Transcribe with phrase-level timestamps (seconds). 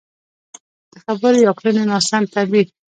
[0.91, 2.65] د خبرو يا کړنو ناسم تعبير.